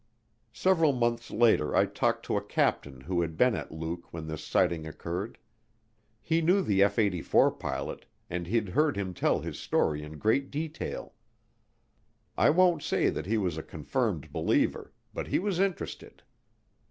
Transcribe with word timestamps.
Several 0.55 0.93
months 0.93 1.29
later 1.29 1.75
I 1.75 1.85
talked 1.85 2.25
to 2.25 2.35
a 2.35 2.41
captain 2.43 3.01
who 3.01 3.21
had 3.21 3.37
been 3.37 3.53
at 3.53 3.71
Luke 3.71 4.11
when 4.11 4.25
this 4.25 4.43
sighting 4.43 4.87
occurred. 4.87 5.37
He 6.23 6.41
knew 6.41 6.63
the 6.63 6.81
F 6.81 6.97
84 6.97 7.51
pilot 7.51 8.07
and 8.27 8.47
he'd 8.47 8.69
heard 8.69 8.97
him 8.97 9.13
tell 9.13 9.41
his 9.41 9.59
story 9.59 10.01
in 10.01 10.17
great 10.17 10.49
detail. 10.49 11.13
I 12.35 12.49
won't 12.49 12.81
say 12.81 13.11
that 13.11 13.27
he 13.27 13.37
was 13.37 13.59
a 13.59 13.61
confirmed 13.61 14.31
believer, 14.33 14.91
but 15.13 15.27
he 15.27 15.37
was 15.37 15.59
interested. 15.59 16.23